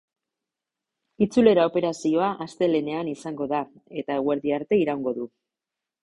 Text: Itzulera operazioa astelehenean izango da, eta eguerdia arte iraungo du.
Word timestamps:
Itzulera 1.25 1.65
operazioa 1.71 2.29
astelehenean 2.45 3.11
izango 3.11 3.47
da, 3.51 3.59
eta 4.03 4.17
eguerdia 4.23 4.57
arte 4.61 4.81
iraungo 4.85 5.13
du. 5.19 5.29